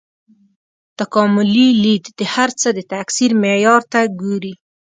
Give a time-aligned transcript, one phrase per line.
[0.99, 4.53] تکاملي لید د هر څه د تکثیر معیار ته ګوري.